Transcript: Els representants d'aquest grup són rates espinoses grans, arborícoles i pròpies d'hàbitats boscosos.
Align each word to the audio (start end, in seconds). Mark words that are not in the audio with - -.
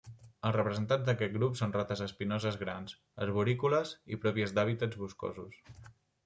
Els 0.47 0.53
representants 0.53 1.03
d'aquest 1.09 1.35
grup 1.35 1.59
són 1.59 1.75
rates 1.75 2.01
espinoses 2.05 2.57
grans, 2.63 2.95
arborícoles 3.27 3.93
i 4.17 4.21
pròpies 4.25 4.57
d'hàbitats 4.57 4.99
boscosos. 5.05 5.63